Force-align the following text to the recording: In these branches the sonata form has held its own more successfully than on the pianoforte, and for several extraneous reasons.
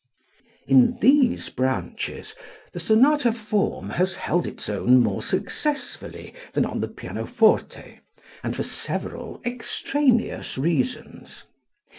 In 0.67 0.97
these 0.99 1.49
branches 1.51 2.33
the 2.71 2.79
sonata 2.79 3.31
form 3.31 3.91
has 3.91 4.15
held 4.15 4.47
its 4.47 4.67
own 4.67 4.99
more 4.99 5.21
successfully 5.21 6.33
than 6.53 6.65
on 6.65 6.79
the 6.79 6.87
pianoforte, 6.87 7.99
and 8.41 8.55
for 8.55 8.63
several 8.63 9.39
extraneous 9.45 10.57
reasons. 10.57 11.43